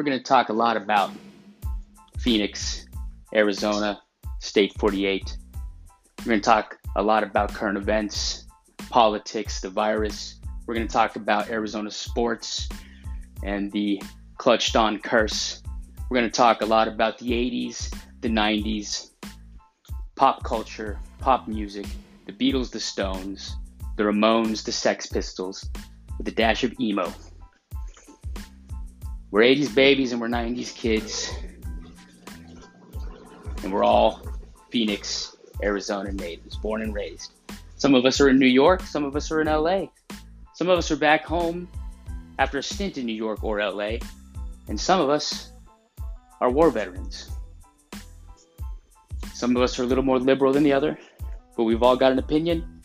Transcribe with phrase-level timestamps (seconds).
[0.00, 1.10] we're going to talk a lot about
[2.20, 2.86] Phoenix,
[3.34, 4.00] Arizona,
[4.38, 5.36] State 48.
[6.20, 8.46] We're going to talk a lot about current events,
[8.88, 10.40] politics, the virus.
[10.64, 12.66] We're going to talk about Arizona sports
[13.44, 14.00] and the
[14.38, 15.62] clutched on curse.
[16.08, 19.10] We're going to talk a lot about the 80s, the 90s,
[20.16, 21.84] pop culture, pop music,
[22.24, 23.54] the Beatles, the Stones,
[23.98, 25.68] the Ramones, the Sex Pistols,
[26.16, 27.12] with a dash of emo.
[29.30, 31.32] We're 80s babies and we're 90s kids.
[33.62, 34.22] And we're all
[34.70, 37.32] Phoenix, Arizona natives, born and raised.
[37.76, 39.86] Some of us are in New York, some of us are in LA.
[40.54, 41.68] Some of us are back home
[42.38, 43.98] after a stint in New York or LA.
[44.68, 45.52] And some of us
[46.40, 47.30] are war veterans.
[49.32, 50.98] Some of us are a little more liberal than the other,
[51.56, 52.82] but we've all got an opinion